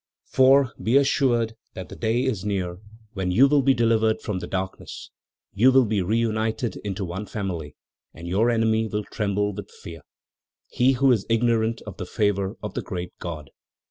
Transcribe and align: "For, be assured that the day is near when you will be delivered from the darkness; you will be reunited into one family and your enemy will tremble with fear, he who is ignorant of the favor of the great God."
"For, 0.25 0.73
be 0.81 0.97
assured 0.97 1.53
that 1.75 1.89
the 1.89 1.95
day 1.95 2.23
is 2.23 2.43
near 2.43 2.79
when 3.13 3.29
you 3.29 3.47
will 3.47 3.61
be 3.61 3.75
delivered 3.75 4.19
from 4.19 4.39
the 4.39 4.47
darkness; 4.47 5.11
you 5.53 5.71
will 5.71 5.85
be 5.85 6.01
reunited 6.01 6.77
into 6.77 7.05
one 7.05 7.27
family 7.27 7.75
and 8.11 8.27
your 8.27 8.49
enemy 8.49 8.87
will 8.87 9.03
tremble 9.03 9.53
with 9.53 9.69
fear, 9.69 10.01
he 10.65 10.93
who 10.93 11.11
is 11.11 11.27
ignorant 11.29 11.83
of 11.85 11.97
the 11.97 12.07
favor 12.07 12.57
of 12.63 12.73
the 12.73 12.81
great 12.81 13.13
God." 13.19 13.51